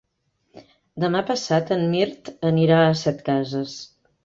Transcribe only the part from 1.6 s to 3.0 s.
en Mirt anirà a